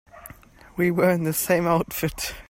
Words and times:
We 0.77 0.89
were 0.89 1.11
in 1.11 1.25
the 1.25 1.31
same 1.33 1.67
outfit. 1.67 2.33